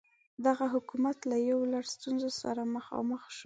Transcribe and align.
دغه 0.45 0.65
حکومت 0.73 1.17
له 1.29 1.37
یو 1.49 1.59
لړ 1.71 1.83
ستونزو 1.95 2.29
سره 2.41 2.61
مخامخ 2.75 3.21
شو. 3.35 3.39